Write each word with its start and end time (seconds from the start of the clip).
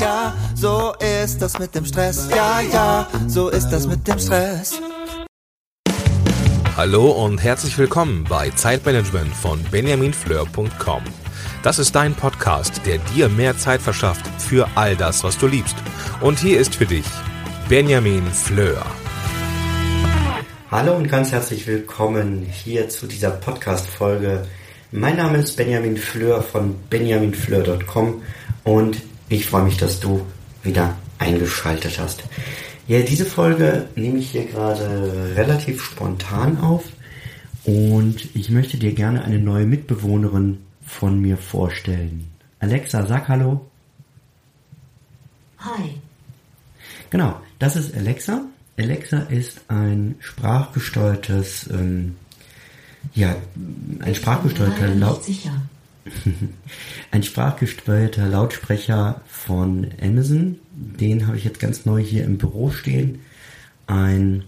ja, 0.00 0.34
so 0.54 0.94
ist 1.24 1.40
das 1.40 1.58
mit 1.58 1.74
dem 1.74 1.84
Stress. 1.84 2.28
Ja, 2.30 2.60
ja, 2.60 3.08
so 3.26 3.48
ist 3.48 3.68
das 3.70 3.86
mit 3.86 4.06
dem 4.06 4.18
Stress. 4.18 4.80
Hallo 6.76 7.10
und 7.10 7.42
herzlich 7.42 7.78
willkommen 7.78 8.24
bei 8.28 8.50
Zeitmanagement 8.50 9.32
von 9.34 9.62
benjaminfleur.com. 9.70 11.02
Das 11.62 11.78
ist 11.78 11.94
dein 11.94 12.14
Podcast, 12.14 12.82
der 12.84 12.98
dir 13.14 13.28
mehr 13.28 13.56
Zeit 13.56 13.80
verschafft 13.80 14.26
für 14.38 14.68
all 14.74 14.94
das, 14.94 15.24
was 15.24 15.38
du 15.38 15.46
liebst. 15.46 15.76
Und 16.20 16.38
hier 16.38 16.60
ist 16.60 16.74
für 16.74 16.86
dich 16.86 17.06
Benjamin 17.68 18.24
Fleur. 18.26 18.84
Hallo 20.70 20.96
und 20.96 21.08
ganz 21.08 21.32
herzlich 21.32 21.66
willkommen 21.66 22.42
hier 22.42 22.88
zu 22.88 23.06
dieser 23.06 23.30
Podcast-Folge. 23.30 24.46
Mein 24.92 25.16
Name 25.16 25.38
ist 25.38 25.56
Benjamin 25.56 25.96
Fleur 25.96 26.42
von 26.42 26.76
benjaminfleur.com 26.90 28.22
und 28.64 28.98
ich 29.28 29.46
freue 29.46 29.64
mich, 29.64 29.76
dass 29.76 30.00
du 30.00 30.24
wieder 30.62 30.96
eingeschaltet 31.18 31.98
hast. 31.98 32.24
Ja, 32.88 33.00
diese 33.00 33.24
Folge 33.24 33.88
nehme 33.96 34.18
ich 34.18 34.30
hier 34.30 34.44
gerade 34.44 35.32
relativ 35.34 35.82
spontan 35.82 36.58
auf 36.60 36.84
und 37.64 38.34
ich 38.34 38.50
möchte 38.50 38.76
dir 38.76 38.92
gerne 38.92 39.24
eine 39.24 39.40
neue 39.40 39.66
Mitbewohnerin 39.66 40.58
von 40.84 41.20
mir 41.20 41.36
vorstellen. 41.36 42.30
Alexa, 42.60 43.04
sag 43.06 43.28
Hallo. 43.28 43.66
Hi. 45.58 45.96
Genau, 47.10 47.40
das 47.58 47.76
ist 47.76 47.96
Alexa. 47.96 48.44
Alexa 48.78 49.18
ist 49.18 49.62
ein 49.68 50.16
sprachgesteuertes, 50.20 51.68
ähm, 51.70 52.16
ja, 53.14 53.34
ein 54.00 54.14
sprachgesteuerter 54.14 54.94
Laut, 54.94 55.24
sicher. 55.24 55.62
Ein 57.10 57.22
sprachgesteuerter 57.22 58.26
Lautsprecher 58.26 59.20
von 59.26 59.88
Amazon. 60.02 60.58
Den 60.72 61.26
habe 61.26 61.36
ich 61.36 61.44
jetzt 61.44 61.60
ganz 61.60 61.84
neu 61.86 62.00
hier 62.02 62.24
im 62.24 62.38
Büro 62.38 62.70
stehen. 62.70 63.20
Ein 63.86 64.44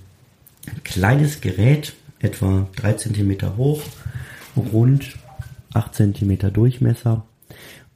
kleines 0.85 1.41
Gerät, 1.41 1.95
etwa 2.21 2.69
3 2.77 2.93
cm 2.95 3.57
hoch, 3.57 3.83
rund 4.57 5.17
8 5.75 5.95
cm 5.95 6.53
Durchmesser. 6.53 7.25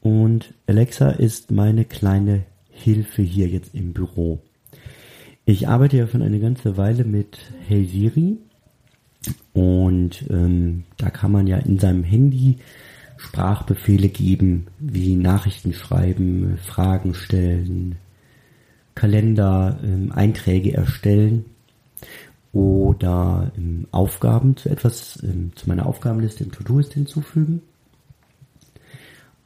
Und 0.01 0.55
Alexa 0.67 1.11
ist 1.11 1.51
meine 1.51 1.85
kleine 1.85 2.43
Hilfe 2.71 3.23
hier 3.23 3.49
jetzt 3.49 3.75
im 3.75 3.93
Büro. 3.93 4.41
Ich 5.45 5.69
arbeite 5.69 5.97
ja 5.97 6.07
schon 6.07 6.23
eine 6.23 6.41
ganze 6.41 6.77
Weile 6.77 7.05
mit 7.05 7.39
Hey 7.69 7.85
Siri 7.85 8.39
und 9.53 10.25
ähm, 10.31 10.85
da 10.97 11.11
kann 11.11 11.33
man 11.33 11.47
ja 11.47 11.59
in 11.59 11.79
seinem 11.79 12.05
Handy 12.05 12.59
Sprachbefehle 13.17 14.09
geben, 14.09 14.67
wie 14.79 15.17
Nachrichten 15.17 15.73
schreiben, 15.73 16.59
Fragen 16.59 17.15
stellen, 17.15 17.97
Kalender, 18.95 19.79
ähm, 19.83 20.13
Einträge 20.13 20.75
erstellen 20.75 21.45
oder 22.53 23.51
ähm, 23.57 23.87
Aufgaben 23.91 24.57
zu 24.57 24.69
etwas, 24.69 25.23
ähm, 25.23 25.53
zu 25.55 25.69
meiner 25.69 25.87
Aufgabenliste 25.87 26.45
im 26.45 26.53
To-Do-List 26.53 26.95
hinzufügen. 26.95 27.63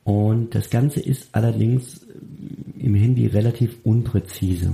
Und 0.03 0.55
das 0.55 0.71
Ganze 0.71 1.01
ist 1.01 1.29
allerdings 1.33 2.03
ähm, 2.03 2.75
im 2.79 2.95
Handy 2.95 3.27
relativ 3.27 3.77
unpräzise. 3.85 4.73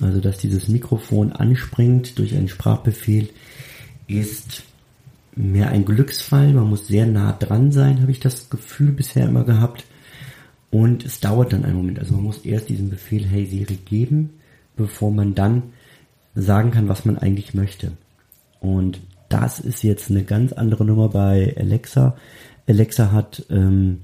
Also, 0.00 0.20
dass 0.20 0.38
dieses 0.38 0.68
Mikrofon 0.68 1.32
anspringt 1.32 2.18
durch 2.18 2.34
einen 2.36 2.48
Sprachbefehl, 2.48 3.30
ist 4.06 4.62
mehr 5.36 5.68
ein 5.68 5.84
Glücksfall. 5.84 6.52
Man 6.52 6.68
muss 6.68 6.88
sehr 6.88 7.06
nah 7.06 7.32
dran 7.32 7.70
sein, 7.70 8.00
habe 8.00 8.10
ich 8.10 8.20
das 8.20 8.50
Gefühl 8.50 8.90
bisher 8.90 9.26
immer 9.26 9.44
gehabt. 9.44 9.84
Und 10.70 11.04
es 11.04 11.20
dauert 11.20 11.52
dann 11.52 11.64
einen 11.64 11.76
Moment. 11.76 11.98
Also 12.00 12.14
man 12.14 12.24
muss 12.24 12.38
erst 12.38 12.68
diesen 12.68 12.90
Befehl 12.90 13.24
Hey 13.24 13.46
Siri 13.46 13.76
geben, 13.76 14.30
bevor 14.74 15.12
man 15.12 15.34
dann 15.34 15.62
sagen 16.34 16.70
kann, 16.70 16.88
was 16.88 17.04
man 17.04 17.18
eigentlich 17.18 17.54
möchte. 17.54 17.92
Und 18.60 19.00
das 19.28 19.60
ist 19.60 19.82
jetzt 19.82 20.10
eine 20.10 20.24
ganz 20.24 20.52
andere 20.52 20.84
Nummer 20.84 21.08
bei 21.08 21.54
Alexa. 21.58 22.16
Alexa 22.66 23.12
hat 23.12 23.44
ähm, 23.50 24.00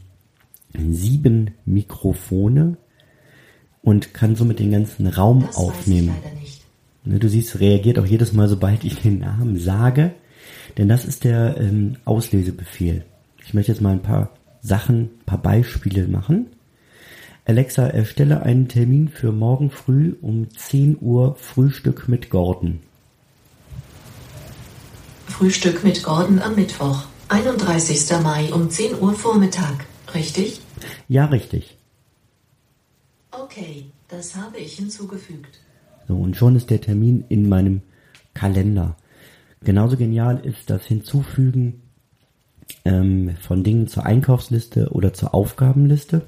sieben 0.75 1.53
Mikrofone 1.65 2.77
und 3.83 4.15
kann 4.15 4.37
somit 4.37 4.59
den 4.59 4.71
ganzen 4.71 5.07
Raum 5.07 5.43
Das 5.47 5.57
aufnehmen. 5.57 6.15
Ne, 7.05 7.19
Du 7.19 7.29
siehst, 7.29 7.59
reagiert 7.61 7.99
auch 7.99 8.07
jedes 8.07 8.33
Mal, 8.33 8.49
sobald 8.49 8.85
ich 8.85 9.01
den 9.01 9.19
Namen 9.19 9.59
sage, 9.59 10.15
denn 10.79 10.89
das 10.89 11.05
ist 11.05 11.25
der 11.25 11.57
ähm, 11.59 11.97
Auslesebefehl. 12.05 13.05
Ich 13.45 13.55
möchte 13.55 13.73
jetzt 13.73 13.81
mal 13.81 13.93
ein 13.93 14.03
paar 14.03 14.31
Sachen, 14.63 15.03
ein 15.03 15.25
paar 15.27 15.43
Beispiele 15.43 16.07
machen. 16.07 16.47
Alexa, 17.45 17.89
erstelle 17.89 18.43
einen 18.43 18.69
Termin 18.69 19.09
für 19.09 19.33
morgen 19.33 19.71
früh 19.71 20.15
um 20.23 20.49
10 20.51 20.99
Uhr 21.01 21.35
Frühstück 21.37 22.09
mit 22.09 22.31
Gordon. 22.31 22.81
Frühstück 25.27 25.83
mit 25.83 26.05
Gordon 26.05 26.39
am 26.39 26.55
Mittwoch, 26.55 27.05
31. 27.29 28.23
Mai 28.23 28.53
um 28.53 28.71
10 28.71 29.01
Uhr 29.01 29.15
Vormittag. 29.15 29.87
Richtig? 30.15 30.61
Ja, 31.09 31.25
richtig. 31.27 31.77
Okay, 33.33 33.87
das 34.09 34.37
habe 34.37 34.59
ich 34.59 34.75
hinzugefügt. 34.75 35.59
So, 36.07 36.17
und 36.17 36.37
schon 36.37 36.55
ist 36.55 36.71
der 36.71 36.81
Termin 36.81 37.25
in 37.29 37.49
meinem 37.49 37.83
Kalender. 38.35 38.97
Genauso 39.65 39.97
genial 39.97 40.41
ist 40.45 40.71
das 40.71 40.85
Hinzufügen 40.87 41.83
ähm, 42.85 43.37
von 43.41 43.63
Dingen 43.63 43.87
zur 43.89 44.07
Einkaufsliste 44.07 44.91
oder 44.91 45.13
zur 45.13 45.35
Aufgabenliste. 45.35 46.23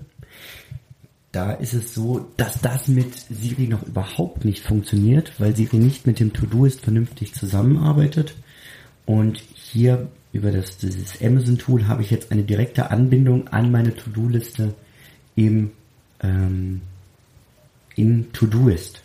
Da 1.32 1.52
ist 1.52 1.74
es 1.74 1.94
so, 1.94 2.28
dass 2.36 2.60
das 2.60 2.86
mit 2.86 3.12
Siri 3.12 3.66
noch 3.66 3.82
überhaupt 3.82 4.44
nicht 4.44 4.62
funktioniert, 4.62 5.32
weil 5.40 5.56
Siri 5.56 5.78
nicht 5.78 6.06
mit 6.06 6.20
dem 6.20 6.32
To-Do-Ist 6.32 6.82
vernünftig 6.82 7.34
zusammenarbeitet. 7.34 8.36
Und 9.04 9.38
hier 9.54 10.08
über 10.32 10.52
das, 10.52 10.78
dieses 10.78 11.20
Amazon-Tool 11.20 11.88
habe 11.88 12.02
ich 12.02 12.10
jetzt 12.10 12.30
eine 12.30 12.44
direkte 12.44 12.90
Anbindung 12.90 13.48
an 13.48 13.72
meine 13.72 13.96
To-Do-Liste 13.96 14.74
im, 15.34 15.72
ähm, 16.22 16.82
im 17.96 18.32
To-Do-Ist. 18.32 19.02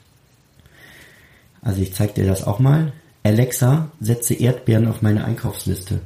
Also 1.62 1.82
ich 1.82 1.94
zeige 1.96 2.14
dir 2.14 2.28
das 2.28 2.44
auch 2.44 2.60
mal. 2.60 2.94
Alexa, 3.30 3.92
setze 4.00 4.34
Erdbeeren 4.34 4.88
auf 4.88 5.04
meine 5.04 5.24
Einkaufsliste. 5.24 6.00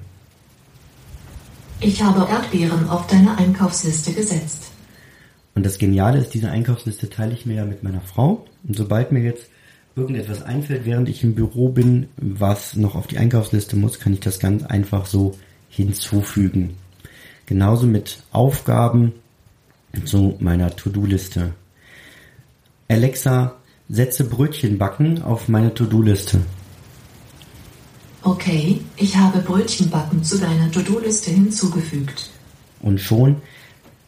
Ich 1.79 2.03
habe 2.03 2.29
Erdbeeren 2.29 2.89
auf 2.89 3.07
deine 3.07 3.38
Einkaufsliste 3.38 4.11
gesetzt. 4.11 4.72
Und 5.56 5.66
das 5.66 5.78
Geniale 5.78 6.19
ist, 6.19 6.33
diese 6.33 6.51
Einkaufsliste 6.51 7.09
teile 7.09 7.33
ich 7.33 7.45
mir 7.45 7.56
ja 7.56 7.66
mit 7.66 7.81
meiner 7.81 8.01
Frau. 8.01 8.45
Und 8.67 8.75
sobald 8.75 9.13
mir 9.13 9.22
jetzt 9.22 9.47
irgendetwas 9.95 10.41
einfällt, 10.41 10.83
während 10.83 11.07
ich 11.07 11.23
im 11.23 11.33
Büro 11.33 11.69
bin, 11.69 12.09
was 12.17 12.75
noch 12.75 12.95
auf 12.95 13.07
die 13.07 13.17
Einkaufsliste 13.17 13.78
muss, 13.78 14.01
kann 14.01 14.12
ich 14.12 14.19
das 14.19 14.39
ganz 14.39 14.63
einfach 14.66 15.06
so 15.06 15.38
hinzufügen. 15.69 16.75
Genauso 17.45 17.88
mit 17.88 18.22
Aufgaben 18.33 19.13
zu 20.03 20.35
meiner 20.41 20.75
To-Do-Liste. 20.75 21.53
Alexa, 22.89 23.56
setze 23.88 24.25
Brötchen 24.25 24.78
backen 24.78 25.22
auf 25.22 25.47
meine 25.47 25.73
To-Do-Liste. 25.73 26.41
Okay, 28.25 28.79
ich 28.95 29.17
habe 29.17 29.39
Brötchenbacken 29.39 30.23
zu 30.23 30.38
deiner 30.38 30.72
To-Do-Liste 30.72 31.31
hinzugefügt. 31.31 32.29
Und 32.81 33.01
schon 33.01 33.41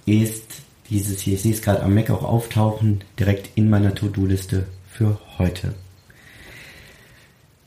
ist 0.06 0.62
dieses 0.90 1.20
hier, 1.20 1.34
ich 1.34 1.42
sehe 1.42 1.54
es 1.54 1.62
gerade 1.62 1.84
am 1.84 1.94
Mac 1.94 2.10
auch 2.10 2.24
auftauchen, 2.24 3.04
direkt 3.20 3.50
in 3.56 3.70
meiner 3.70 3.94
To-Do-Liste 3.94 4.68
für 4.90 5.20
heute. 5.38 5.74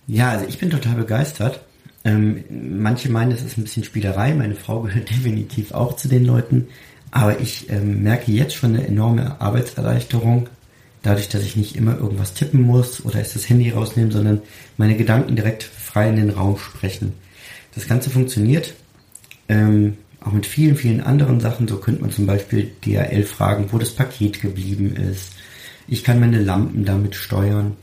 Ja, 0.07 0.31
also 0.31 0.47
ich 0.49 0.59
bin 0.59 0.71
total 0.71 0.95
begeistert. 0.95 1.61
Ähm, 2.05 2.45
manche 2.49 3.11
meinen, 3.11 3.31
das 3.31 3.43
ist 3.43 3.59
ein 3.59 3.65
bisschen 3.65 3.85
Spielerei. 3.85 4.35
Meine 4.35 4.55
Frau 4.55 4.81
gehört 4.81 5.11
definitiv 5.11 5.73
auch 5.73 5.97
zu 5.97 6.09
den 6.09 6.25
Leuten. 6.25 6.69
Aber 7.11 7.41
ich 7.41 7.69
ähm, 7.69 8.03
merke 8.03 8.33
jetzt 8.33 8.55
schon 8.55 8.75
eine 8.75 8.87
enorme 8.87 9.39
Arbeitserleichterung, 9.41 10.49
dadurch, 11.03 11.29
dass 11.29 11.43
ich 11.43 11.57
nicht 11.57 11.77
immer 11.77 11.97
irgendwas 11.97 12.35
tippen 12.35 12.63
muss 12.63 13.05
oder 13.05 13.19
erst 13.19 13.35
das 13.35 13.49
Handy 13.49 13.71
rausnehmen, 13.71 14.11
sondern 14.11 14.43
meine 14.77 14.97
Gedanken 14.97 15.37
direkt 15.37 15.63
frei 15.63 16.09
in 16.09 16.17
den 16.17 16.31
Raum 16.31 16.59
sprechen. 16.59 17.13
Das 17.75 17.87
Ganze 17.87 18.11
funktioniert 18.11 18.75
ähm, 19.49 19.97
auch 20.21 20.33
mit 20.33 20.47
vielen, 20.47 20.77
vielen 20.77 21.01
anderen 21.01 21.41
Sachen. 21.41 21.69
So 21.69 21.77
könnte 21.77 22.03
man 22.03 22.11
zum 22.11 22.27
Beispiel 22.27 22.71
DHL 22.85 23.25
fragen, 23.25 23.69
wo 23.71 23.79
das 23.79 23.91
Paket 23.91 24.41
geblieben 24.41 24.95
ist. 24.97 25.33
Ich 25.87 26.05
kann 26.05 26.21
meine 26.21 26.41
Lampen 26.41 26.85
damit 26.85 27.15
steuern 27.15 27.77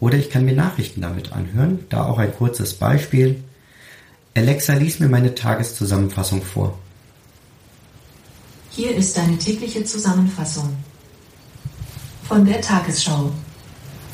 oder 0.00 0.18
ich 0.18 0.30
kann 0.30 0.44
mir 0.44 0.54
Nachrichten 0.54 1.00
damit 1.00 1.32
anhören. 1.32 1.80
Da 1.88 2.06
auch 2.06 2.18
ein 2.18 2.34
kurzes 2.34 2.74
Beispiel. 2.74 3.42
Alexa, 4.34 4.74
lies 4.74 4.98
mir 4.98 5.08
meine 5.08 5.34
Tageszusammenfassung 5.34 6.42
vor. 6.42 6.78
Hier 8.70 8.96
ist 8.96 9.16
deine 9.16 9.36
tägliche 9.36 9.84
Zusammenfassung. 9.84 10.74
Von 12.28 12.44
der 12.46 12.60
Tagesschau. 12.60 13.30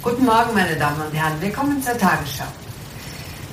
Guten 0.02 0.24
Morgen, 0.24 0.54
meine 0.54 0.76
Damen 0.76 1.00
und 1.02 1.14
Herren. 1.14 1.40
Willkommen 1.40 1.80
zur 1.82 1.96
Tagesschau. 1.96 2.46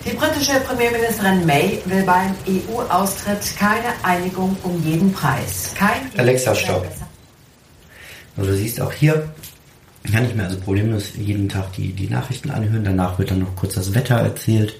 Die 0.06 0.16
britische 0.16 0.60
Premierministerin 0.62 1.46
May 1.46 1.82
will 1.86 2.04
beim 2.04 2.34
EU-Austritt 2.48 3.56
keine 3.58 3.94
Einigung 4.04 4.56
um 4.64 4.82
jeden 4.84 5.12
Preis. 5.12 5.74
Kein 5.78 6.10
Alexa, 6.18 6.56
stopp. 6.56 6.88
Also 8.38 8.52
du 8.52 8.58
siehst 8.58 8.80
auch 8.80 8.92
hier, 8.92 9.30
kann 10.12 10.26
ich 10.26 10.34
mir 10.34 10.44
also 10.44 10.58
problemlos 10.60 11.12
jeden 11.18 11.50
Tag 11.50 11.74
die, 11.74 11.92
die 11.92 12.08
Nachrichten 12.08 12.50
anhören. 12.50 12.86
Danach 12.86 13.20
wird 13.20 13.32
dann 13.32 13.40
noch 13.40 13.56
kurz 13.56 13.76
das 13.76 13.94
Wetter 13.94 14.16
erzählt. 14.16 14.74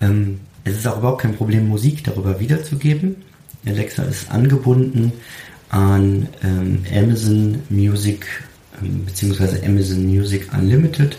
Ähm, 0.00 0.40
es 0.64 0.76
ist 0.76 0.86
auch 0.86 0.98
überhaupt 0.98 1.22
kein 1.22 1.36
Problem, 1.36 1.68
Musik 1.68 2.04
darüber 2.04 2.40
wiederzugeben. 2.40 3.22
Alexa 3.64 4.02
ist 4.02 4.30
angebunden 4.30 5.12
an 5.68 6.28
ähm, 6.42 6.84
Amazon 6.92 7.62
Music 7.70 8.26
beziehungsweise 8.80 9.62
Amazon 9.64 10.06
Music 10.06 10.52
Unlimited. 10.52 11.16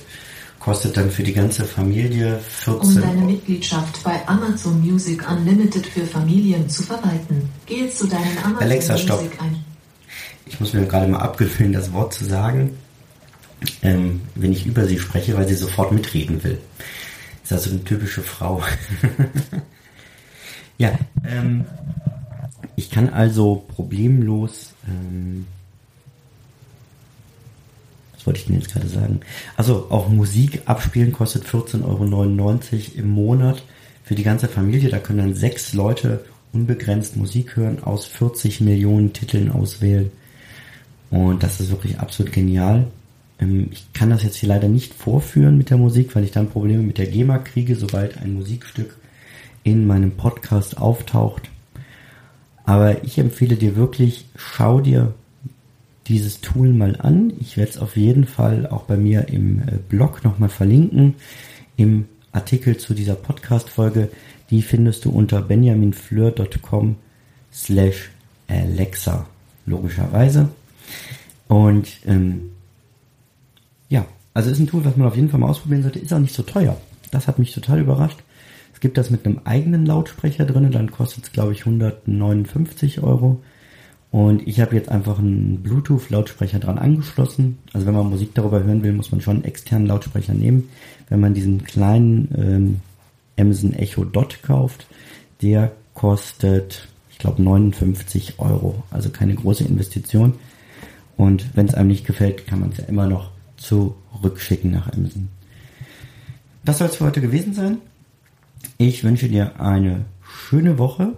Kostet 0.59 0.95
dann 0.95 1.11
für 1.11 1.23
die 1.23 1.33
ganze 1.33 1.65
Familie 1.65 2.39
14 2.39 2.89
Um 2.89 3.01
deine 3.01 3.21
Mitgliedschaft 3.21 4.01
bei 4.01 4.25
Amazon 4.27 4.79
Music 4.79 5.29
Unlimited 5.29 5.85
für 5.85 6.05
Familien 6.05 6.69
zu 6.69 6.83
verwalten, 6.83 7.49
gehe 7.65 7.89
zu 7.89 8.07
deinen 8.07 8.37
Amazon 8.41 8.63
Alexa, 8.63 8.93
Music 8.93 9.07
stopp. 9.07 9.41
ein. 9.41 9.65
Ich 10.45 10.61
muss 10.61 10.73
mir 10.73 10.85
gerade 10.85 11.07
mal 11.07 11.19
abgewöhnen, 11.19 11.73
das 11.73 11.91
Wort 11.91 12.13
zu 12.13 12.23
sagen, 12.23 12.77
ähm, 13.81 14.21
wenn 14.35 14.53
ich 14.53 14.65
über 14.65 14.85
sie 14.85 14.99
spreche, 14.99 15.35
weil 15.35 15.47
sie 15.47 15.55
sofort 15.55 15.91
mitreden 15.91 16.41
will. 16.45 16.59
Ist 17.43 17.51
also 17.51 17.71
eine 17.71 17.83
typische 17.83 18.21
Frau. 18.21 18.63
ja, 20.77 20.97
ähm, 21.27 21.65
ich 22.75 22.89
kann 22.89 23.09
also 23.09 23.65
problemlos, 23.67 24.73
ähm, 24.87 25.45
was 28.15 28.25
wollte 28.25 28.39
ich 28.39 28.45
denn 28.45 28.55
jetzt 28.55 28.71
gerade 28.71 28.87
sagen? 28.87 29.21
Also 29.57 29.87
auch 29.89 30.09
Musik 30.09 30.61
abspielen 30.65 31.11
kostet 31.11 31.45
14,99 31.45 31.83
Euro 31.83 32.97
im 32.97 33.09
Monat 33.09 33.63
für 34.03 34.15
die 34.15 34.23
ganze 34.23 34.47
Familie. 34.47 34.89
Da 34.89 34.99
können 34.99 35.19
dann 35.19 35.33
sechs 35.33 35.73
Leute 35.73 36.23
unbegrenzt 36.53 37.17
Musik 37.17 37.55
hören, 37.55 37.83
aus 37.83 38.05
40 38.05 38.61
Millionen 38.61 39.13
Titeln 39.13 39.51
auswählen. 39.51 40.11
Und 41.09 41.43
das 41.43 41.59
ist 41.59 41.71
wirklich 41.71 41.99
absolut 41.99 42.31
genial. 42.31 42.87
Ähm, 43.39 43.67
Ich 43.71 43.91
kann 43.93 44.09
das 44.09 44.23
jetzt 44.23 44.35
hier 44.37 44.49
leider 44.49 44.67
nicht 44.67 44.93
vorführen 44.93 45.57
mit 45.57 45.69
der 45.69 45.77
Musik, 45.77 46.15
weil 46.15 46.23
ich 46.23 46.31
dann 46.31 46.49
Probleme 46.49 46.83
mit 46.83 46.97
der 46.97 47.07
GEMA 47.07 47.39
kriege, 47.39 47.75
sobald 47.75 48.17
ein 48.17 48.33
Musikstück 48.33 48.95
in 49.63 49.87
meinem 49.87 50.11
Podcast 50.11 50.77
auftaucht. 50.77 51.49
Aber 52.65 53.03
ich 53.03 53.17
empfehle 53.17 53.55
dir 53.55 53.75
wirklich, 53.75 54.25
schau 54.35 54.79
dir 54.79 55.13
dieses 56.07 56.41
Tool 56.41 56.73
mal 56.73 56.99
an. 56.99 57.33
Ich 57.39 57.57
werde 57.57 57.71
es 57.71 57.77
auf 57.77 57.95
jeden 57.95 58.25
Fall 58.25 58.67
auch 58.67 58.83
bei 58.83 58.97
mir 58.97 59.29
im 59.29 59.59
äh, 59.59 59.77
Blog 59.87 60.23
nochmal 60.23 60.49
verlinken. 60.49 61.15
Im 61.77 62.05
Artikel 62.31 62.77
zu 62.77 62.93
dieser 62.93 63.15
Podcast-Folge. 63.15 64.09
Die 64.49 64.61
findest 64.61 65.05
du 65.05 65.11
unter 65.11 65.41
benjaminfleur.com 65.41 66.97
slash 67.51 68.11
Alexa, 68.47 69.27
logischerweise. 69.65 70.49
Und 71.47 71.87
ähm, 72.05 72.51
ja, 73.89 74.05
also 74.33 74.49
ist 74.49 74.59
ein 74.59 74.67
Tool, 74.67 74.83
was 74.85 74.97
man 74.97 75.07
auf 75.07 75.15
jeden 75.15 75.29
Fall 75.29 75.39
mal 75.39 75.49
ausprobieren 75.49 75.83
sollte. 75.83 75.99
Ist 75.99 76.13
auch 76.13 76.19
nicht 76.19 76.35
so 76.35 76.43
teuer. 76.43 76.77
Das 77.11 77.27
hat 77.27 77.39
mich 77.39 77.53
total 77.53 77.79
überrascht. 77.79 78.19
Es 78.73 78.79
gibt 78.79 78.97
das 78.97 79.11
mit 79.11 79.25
einem 79.25 79.39
eigenen 79.45 79.85
Lautsprecher 79.85 80.45
drin, 80.45 80.71
dann 80.71 80.91
kostet 80.91 81.25
es, 81.25 81.31
glaube 81.31 81.53
ich, 81.53 81.61
159 81.61 83.01
Euro. 83.01 83.41
Und 84.13 84.47
ich 84.47 84.59
habe 84.59 84.75
jetzt 84.75 84.89
einfach 84.89 85.17
einen 85.17 85.63
Bluetooth-Lautsprecher 85.63 86.59
dran 86.59 86.77
angeschlossen. 86.77 87.57
Also 87.73 87.87
wenn 87.87 87.95
man 87.95 88.11
Musik 88.11 88.35
darüber 88.35 88.63
hören 88.63 88.83
will, 88.83 88.93
muss 88.93 89.11
man 89.11 89.21
schon 89.21 89.37
einen 89.37 89.43
externen 89.43 89.87
Lautsprecher 89.87 90.35
nehmen. 90.35 90.69
Wenn 91.09 91.19
man 91.19 91.33
diesen 91.33 91.63
kleinen 91.63 92.27
ähm, 92.37 92.81
Amazon 93.39 93.73
Echo 93.73 94.05
Dot 94.05 94.43
kauft, 94.43 94.85
der 95.41 95.71
kostet, 95.95 96.87
ich 97.09 97.17
glaube, 97.17 97.41
59 97.41 98.35
Euro. 98.37 98.83
Also 98.91 99.09
keine 99.09 99.33
große 99.33 99.63
Investition. 99.63 100.35
Und 101.17 101.47
wenn 101.55 101.65
es 101.65 101.73
einem 101.73 101.87
nicht 101.87 102.05
gefällt, 102.05 102.45
kann 102.45 102.59
man 102.59 102.69
es 102.69 102.77
ja 102.77 102.83
immer 102.83 103.07
noch 103.07 103.31
zurückschicken 103.57 104.69
nach 104.69 104.93
Amazon. 104.93 105.29
Das 106.63 106.77
soll 106.77 106.87
es 106.89 106.97
für 106.97 107.05
heute 107.05 107.19
gewesen 107.19 107.55
sein. 107.55 107.79
Ich 108.77 109.03
wünsche 109.03 109.27
dir 109.27 109.59
eine 109.59 110.05
schöne 110.21 110.77
Woche 110.77 111.13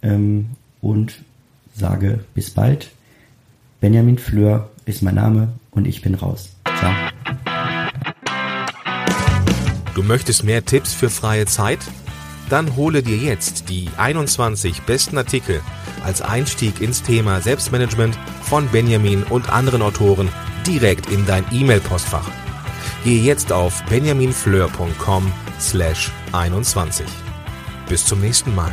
ähm, 0.00 0.46
und 0.80 1.20
sage 1.76 2.24
bis 2.34 2.50
bald. 2.50 2.90
Benjamin 3.80 4.18
Fleur 4.18 4.70
ist 4.84 5.02
mein 5.02 5.14
Name 5.14 5.48
und 5.70 5.86
ich 5.86 6.02
bin 6.02 6.14
raus. 6.14 6.50
Ciao. 6.78 6.92
Du 9.94 10.02
möchtest 10.02 10.44
mehr 10.44 10.64
Tipps 10.64 10.92
für 10.92 11.08
freie 11.08 11.46
Zeit? 11.46 11.80
Dann 12.48 12.76
hole 12.76 13.02
dir 13.02 13.16
jetzt 13.16 13.68
die 13.68 13.88
21 13.96 14.82
besten 14.82 15.18
Artikel 15.18 15.60
als 16.04 16.22
Einstieg 16.22 16.80
ins 16.80 17.02
Thema 17.02 17.40
Selbstmanagement 17.40 18.16
von 18.42 18.68
Benjamin 18.68 19.24
und 19.24 19.50
anderen 19.50 19.82
Autoren 19.82 20.28
direkt 20.66 21.10
in 21.10 21.26
dein 21.26 21.44
E-Mail-Postfach. 21.50 22.30
Gehe 23.04 23.22
jetzt 23.22 23.52
auf 23.52 23.82
benjaminfleur.com 23.84 25.32
slash 25.58 26.12
21. 26.32 27.06
Bis 27.88 28.04
zum 28.04 28.20
nächsten 28.20 28.54
Mal. 28.54 28.72